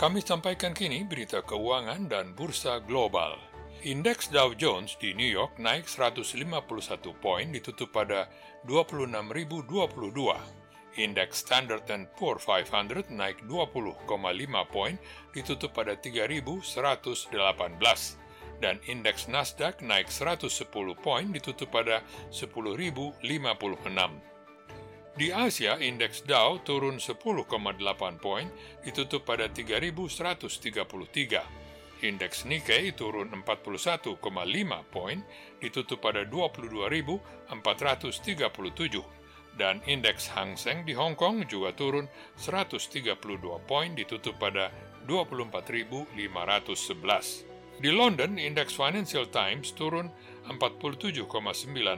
Kami 0.00 0.24
sampaikan 0.24 0.72
kini 0.72 1.04
berita 1.04 1.44
keuangan 1.44 2.08
dan 2.08 2.32
bursa 2.32 2.80
global. 2.80 3.36
Indeks 3.84 4.32
Dow 4.32 4.56
Jones 4.56 4.96
di 4.96 5.12
New 5.12 5.28
York 5.28 5.60
naik 5.60 5.92
151 5.92 6.40
poin 7.20 7.44
ditutup 7.52 7.92
pada 7.92 8.24
26.022. 8.64 9.60
Indeks 10.96 11.44
Standard 11.44 11.84
Poor 12.16 12.40
500 12.40 13.12
naik 13.12 13.44
20,5 13.44 14.08
poin 14.72 14.96
ditutup 15.36 15.76
pada 15.76 15.92
3.118 15.92 16.64
dan 18.64 18.80
indeks 18.88 19.28
Nasdaq 19.28 19.84
naik 19.84 20.08
110 20.08 20.48
poin 20.96 21.28
ditutup 21.28 21.68
pada 21.68 22.00
10.056. 22.32 23.20
Di 25.20 25.28
Asia, 25.28 25.76
indeks 25.76 26.24
Dow 26.24 26.64
turun 26.64 26.96
10,8 26.96 27.44
poin, 28.24 28.48
ditutup 28.80 29.28
pada 29.28 29.52
3.133. 29.52 32.08
Indeks 32.08 32.48
Nikkei 32.48 32.96
turun 32.96 33.28
41,5 33.28 34.16
poin, 34.88 35.20
ditutup 35.60 36.00
pada 36.00 36.24
22.437. 36.24 37.52
Dan 39.60 39.84
indeks 39.84 40.32
Hang 40.32 40.56
Seng 40.56 40.88
di 40.88 40.96
Hong 40.96 41.12
Kong 41.12 41.44
juga 41.44 41.76
turun 41.76 42.08
132 42.40 43.20
poin, 43.68 43.92
ditutup 43.92 44.40
pada 44.40 44.72
24.511. 45.04 47.49
Di 47.80 47.88
London, 47.88 48.36
indeks 48.36 48.76
Financial 48.76 49.24
Times 49.32 49.72
turun 49.72 50.12
47,9 50.44 51.24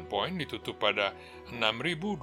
poin 0.07 0.31
ditutup 0.39 0.79
pada 0.79 1.11
6.244. 1.51 2.23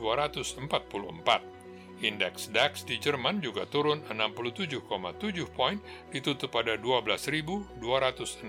Indeks 2.00 2.48
DAX 2.56 2.88
di 2.88 2.95
Jerman 2.95 3.44
juga 3.44 3.67
turun 3.67 4.00
67,7 4.08 4.80
poin 5.52 5.75
ditutup 6.08 6.56
pada 6.56 6.80
12.262 6.80 8.48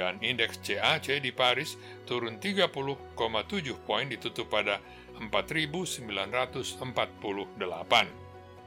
dan 0.00 0.16
indeks 0.24 0.56
CAC 0.64 1.20
di 1.20 1.28
Paris 1.36 1.76
turun 2.08 2.40
30,7 2.40 2.72
poin 3.84 4.08
ditutup 4.08 4.48
pada 4.48 4.80
4.948. 5.20 6.08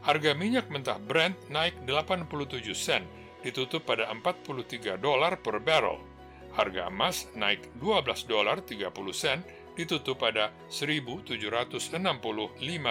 Harga 0.06 0.32
minyak 0.38 0.70
mentah 0.70 1.02
Brent 1.02 1.34
naik 1.50 1.74
87 1.90 2.78
sen 2.78 3.23
ditutup 3.44 3.84
pada 3.84 4.08
43 4.08 4.98
dolar 4.98 5.38
per 5.44 5.60
barrel. 5.60 6.00
Harga 6.56 6.88
emas 6.88 7.28
naik 7.36 7.68
12 7.78 8.26
dolar 8.30 8.64
30 8.64 8.90
sen 9.12 9.44
ditutup 9.76 10.22
pada 10.22 10.54
1.765 10.70 11.36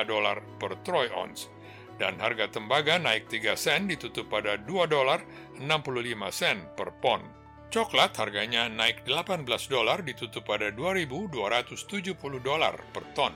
dolar 0.04 0.36
per 0.60 0.76
troy 0.84 1.08
ounce. 1.14 1.48
Dan 1.96 2.18
harga 2.18 2.50
tembaga 2.50 2.98
naik 2.98 3.30
3 3.30 3.56
sen 3.56 3.88
ditutup 3.88 4.28
pada 4.28 4.60
2 4.60 4.86
dolar 4.90 5.24
65 5.56 6.28
sen 6.34 6.58
per 6.76 6.90
pon. 7.00 7.22
Coklat 7.72 8.12
harganya 8.20 8.68
naik 8.68 9.08
18 9.08 9.48
dolar 9.72 10.04
ditutup 10.04 10.44
pada 10.44 10.68
2.270 10.68 12.44
dolar 12.44 12.76
per 12.92 13.04
ton. 13.16 13.32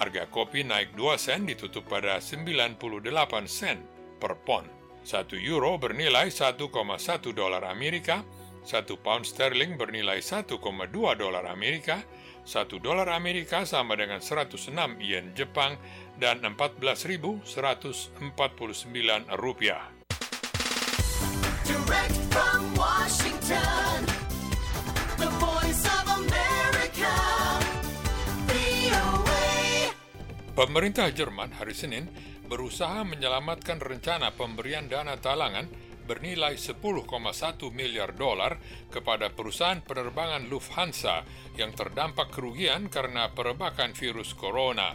Harga 0.00 0.24
kopi 0.32 0.64
naik 0.64 0.96
2 0.96 1.20
sen 1.20 1.44
ditutup 1.44 1.84
pada 1.84 2.16
98 2.16 3.44
sen 3.44 3.84
per 4.16 4.32
pon. 4.46 4.75
1 5.06 5.38
euro 5.38 5.78
bernilai 5.78 6.34
1,1 6.34 6.66
dolar 7.30 7.62
Amerika, 7.70 8.26
1 8.66 8.90
pound 8.98 9.22
sterling 9.22 9.78
bernilai 9.78 10.18
1,2 10.18 10.58
dolar 11.14 11.46
Amerika, 11.46 12.02
1 12.42 12.82
dolar 12.82 13.06
Amerika 13.14 13.62
sama 13.62 13.94
dengan 13.94 14.18
106 14.18 14.74
yen 14.98 15.30
Jepang, 15.38 15.78
dan 16.18 16.42
14.149 16.42 17.46
rupiah. 19.38 19.94
Direct 21.62 22.18
from 22.34 22.74
Washington, 22.74 24.10
the 25.22 25.30
voice 25.38 25.86
of 25.86 26.02
America, 26.18 27.14
Pemerintah 30.56 31.12
Jerman 31.12 31.52
hari 31.52 31.76
Senin 31.76 32.08
berusaha 32.46 33.02
menyelamatkan 33.02 33.82
rencana 33.82 34.32
pemberian 34.32 34.86
dana 34.86 35.18
talangan 35.18 35.66
bernilai 36.06 36.54
10,1 36.54 37.02
miliar 37.74 38.14
dolar 38.14 38.62
kepada 38.88 39.34
perusahaan 39.34 39.82
penerbangan 39.82 40.46
Lufthansa 40.46 41.26
yang 41.58 41.74
terdampak 41.74 42.30
kerugian 42.30 42.86
karena 42.86 43.34
perebakan 43.34 43.92
virus 43.92 44.32
corona. 44.38 44.94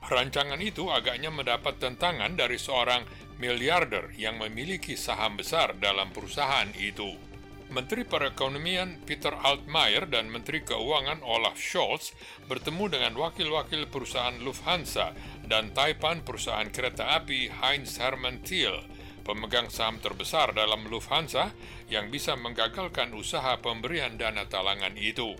Rancangan 0.00 0.60
itu 0.60 0.88
agaknya 0.92 1.32
mendapat 1.32 1.80
tentangan 1.80 2.36
dari 2.36 2.60
seorang 2.60 3.04
miliarder 3.40 4.12
yang 4.16 4.36
memiliki 4.36 4.96
saham 4.96 5.40
besar 5.40 5.76
dalam 5.80 6.12
perusahaan 6.12 6.68
itu. 6.76 7.29
Menteri 7.70 8.02
Perekonomian 8.02 8.98
Peter 9.06 9.30
Altmaier 9.30 10.10
dan 10.10 10.26
Menteri 10.26 10.66
Keuangan 10.66 11.22
Olaf 11.22 11.54
Scholz 11.54 12.10
bertemu 12.50 12.90
dengan 12.90 13.14
wakil-wakil 13.14 13.86
perusahaan 13.86 14.34
Lufthansa 14.42 15.14
dan 15.46 15.70
Taipan 15.70 16.26
perusahaan 16.26 16.66
kereta 16.66 17.14
api 17.14 17.46
Heinz 17.46 17.94
Hermann 18.02 18.42
Thiel, 18.42 18.74
pemegang 19.22 19.70
saham 19.70 20.02
terbesar 20.02 20.50
dalam 20.50 20.90
Lufthansa 20.90 21.54
yang 21.86 22.10
bisa 22.10 22.34
menggagalkan 22.34 23.14
usaha 23.14 23.54
pemberian 23.62 24.18
dana 24.18 24.50
talangan 24.50 24.98
itu. 24.98 25.38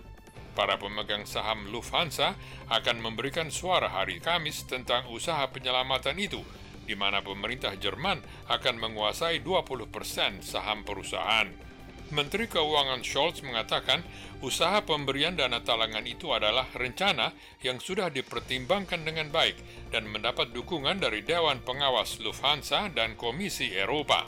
Para 0.55 0.79
pemegang 0.79 1.27
saham 1.27 1.67
Lufthansa 1.67 2.39
akan 2.71 3.03
memberikan 3.03 3.51
suara 3.51 3.91
hari 3.91 4.23
Kamis 4.23 4.63
tentang 4.63 5.11
usaha 5.11 5.51
penyelamatan 5.51 6.15
itu, 6.15 6.39
di 6.87 6.95
mana 6.95 7.19
pemerintah 7.19 7.75
Jerman 7.75 8.23
akan 8.47 8.75
menguasai 8.79 9.43
20% 9.43 10.39
saham 10.39 10.87
perusahaan. 10.87 11.70
Menteri 12.11 12.51
Keuangan 12.51 13.07
Scholz 13.07 13.39
mengatakan 13.39 14.03
usaha 14.43 14.83
pemberian 14.83 15.31
dana 15.31 15.63
talangan 15.63 16.03
itu 16.03 16.35
adalah 16.35 16.67
rencana 16.75 17.31
yang 17.63 17.79
sudah 17.79 18.11
dipertimbangkan 18.11 19.07
dengan 19.07 19.31
baik 19.31 19.55
dan 19.95 20.11
mendapat 20.11 20.51
dukungan 20.51 20.99
dari 20.99 21.23
Dewan 21.23 21.63
Pengawas 21.63 22.19
Lufthansa 22.19 22.91
dan 22.91 23.15
Komisi 23.15 23.71
Eropa. 23.71 24.27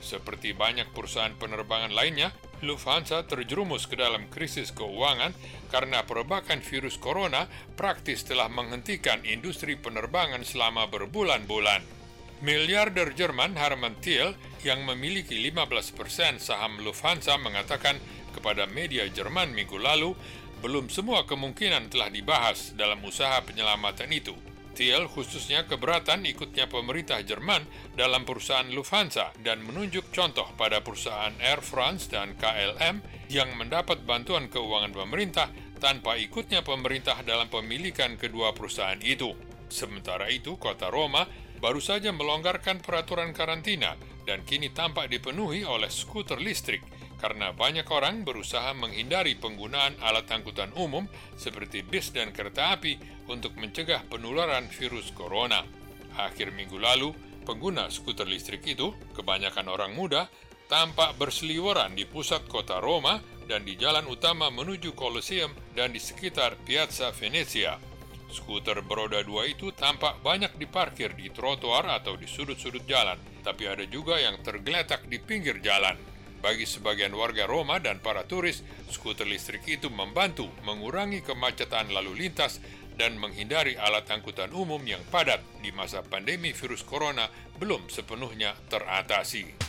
Seperti 0.00 0.56
banyak 0.56 0.88
perusahaan 0.96 1.36
penerbangan 1.36 1.92
lainnya, 1.92 2.32
Lufthansa 2.64 3.22
terjerumus 3.28 3.84
ke 3.84 3.94
dalam 3.94 4.26
krisis 4.32 4.72
keuangan 4.72 5.36
karena 5.68 6.08
perebakan 6.08 6.64
virus 6.64 6.96
corona 6.96 7.44
praktis 7.76 8.24
telah 8.24 8.48
menghentikan 8.48 9.20
industri 9.28 9.76
penerbangan 9.76 10.42
selama 10.48 10.88
berbulan-bulan. 10.88 11.97
Miliarder 12.38 13.18
Jerman 13.18 13.58
Hermann 13.58 13.98
Thiel 13.98 14.30
yang 14.62 14.86
memiliki 14.86 15.34
15% 15.42 16.38
saham 16.38 16.78
Lufthansa 16.78 17.34
mengatakan 17.34 17.98
kepada 18.30 18.70
media 18.70 19.10
Jerman 19.10 19.50
minggu 19.50 19.74
lalu, 19.74 20.14
belum 20.62 20.86
semua 20.86 21.26
kemungkinan 21.26 21.90
telah 21.90 22.14
dibahas 22.14 22.78
dalam 22.78 23.02
usaha 23.02 23.42
penyelamatan 23.42 24.06
itu. 24.14 24.38
Thiel 24.78 25.10
khususnya 25.10 25.66
keberatan 25.66 26.22
ikutnya 26.30 26.70
pemerintah 26.70 27.18
Jerman 27.26 27.66
dalam 27.98 28.22
perusahaan 28.22 28.70
Lufthansa 28.70 29.34
dan 29.42 29.58
menunjuk 29.66 30.14
contoh 30.14 30.46
pada 30.54 30.78
perusahaan 30.78 31.34
Air 31.42 31.58
France 31.58 32.06
dan 32.06 32.38
KLM 32.38 33.02
yang 33.34 33.50
mendapat 33.58 34.06
bantuan 34.06 34.46
keuangan 34.46 34.94
pemerintah 34.94 35.50
tanpa 35.82 36.14
ikutnya 36.14 36.62
pemerintah 36.62 37.18
dalam 37.26 37.50
pemilikan 37.50 38.14
kedua 38.14 38.54
perusahaan 38.54 39.02
itu. 39.02 39.34
Sementara 39.66 40.30
itu, 40.30 40.54
kota 40.54 40.86
Roma 40.94 41.26
baru 41.58 41.82
saja 41.82 42.14
melonggarkan 42.14 42.80
peraturan 42.82 43.34
karantina 43.34 43.98
dan 44.26 44.42
kini 44.46 44.70
tampak 44.70 45.10
dipenuhi 45.10 45.66
oleh 45.66 45.90
skuter 45.90 46.38
listrik 46.38 46.82
karena 47.18 47.50
banyak 47.50 47.84
orang 47.90 48.22
berusaha 48.22 48.70
menghindari 48.78 49.34
penggunaan 49.34 49.98
alat 49.98 50.30
angkutan 50.30 50.70
umum 50.78 51.10
seperti 51.34 51.82
bis 51.82 52.14
dan 52.14 52.30
kereta 52.30 52.78
api 52.78 52.94
untuk 53.26 53.58
mencegah 53.58 54.06
penularan 54.06 54.70
virus 54.70 55.10
corona. 55.10 55.66
Akhir 56.14 56.54
minggu 56.54 56.78
lalu, 56.78 57.10
pengguna 57.42 57.90
skuter 57.90 58.26
listrik 58.26 58.62
itu, 58.70 58.94
kebanyakan 59.18 59.66
orang 59.66 59.92
muda, 59.98 60.30
tampak 60.70 61.18
berseliweran 61.18 61.98
di 61.98 62.06
pusat 62.06 62.46
kota 62.46 62.78
Roma 62.78 63.18
dan 63.50 63.66
di 63.66 63.74
jalan 63.74 64.06
utama 64.06 64.52
menuju 64.54 64.94
Colosseum 64.94 65.50
dan 65.74 65.90
di 65.90 65.98
sekitar 65.98 66.54
Piazza 66.62 67.10
Venezia. 67.10 67.87
Skuter 68.28 68.84
beroda 68.84 69.24
dua 69.24 69.48
itu 69.48 69.72
tampak 69.72 70.20
banyak 70.20 70.52
diparkir 70.60 71.16
di 71.16 71.32
trotoar 71.32 71.88
atau 71.88 72.12
di 72.14 72.28
sudut-sudut 72.28 72.84
jalan, 72.84 73.16
tapi 73.40 73.64
ada 73.64 73.88
juga 73.88 74.20
yang 74.20 74.36
tergeletak 74.44 75.08
di 75.08 75.16
pinggir 75.16 75.64
jalan. 75.64 75.96
Bagi 76.38 76.68
sebagian 76.68 77.10
warga 77.18 77.50
Roma 77.50 77.82
dan 77.82 77.98
para 77.98 78.22
turis, 78.22 78.62
skuter 78.92 79.26
listrik 79.26 79.66
itu 79.66 79.90
membantu 79.90 80.46
mengurangi 80.62 81.24
kemacetan 81.24 81.90
lalu 81.90 82.28
lintas 82.28 82.62
dan 82.94 83.18
menghindari 83.18 83.74
alat 83.74 84.06
angkutan 84.10 84.50
umum 84.54 84.82
yang 84.86 85.02
padat 85.10 85.42
di 85.62 85.74
masa 85.74 86.02
pandemi 86.02 86.54
virus 86.54 86.86
corona 86.86 87.26
belum 87.58 87.90
sepenuhnya 87.90 88.54
teratasi. 88.70 89.67